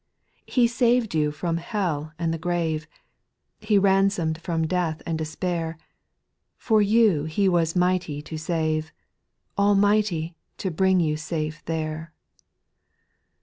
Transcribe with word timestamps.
He 0.47 0.65
saved 0.65 1.13
you 1.13 1.31
from 1.31 1.57
hell 1.57 2.11
and 2.17 2.33
the 2.33 2.39
grave— 2.39 2.87
He 3.59 3.77
ransomed 3.77 4.41
from 4.41 4.65
death 4.65 5.03
and 5.05 5.15
despair, 5.15 5.77
For 6.57 6.81
you 6.81 7.25
He 7.25 7.47
was 7.47 7.75
mighty 7.75 8.19
to 8.23 8.35
save, 8.35 8.91
Almighty 9.59 10.35
to 10.57 10.71
bring 10.71 10.99
you 11.01 11.17
safe 11.17 11.63
there. 11.65 12.15